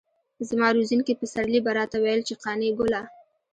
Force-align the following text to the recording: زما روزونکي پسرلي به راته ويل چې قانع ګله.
زما 0.49 0.67
روزونکي 0.77 1.13
پسرلي 1.21 1.59
به 1.65 1.71
راته 1.77 1.97
ويل 2.03 2.21
چې 2.27 2.33
قانع 2.43 2.69
ګله. 2.79 3.01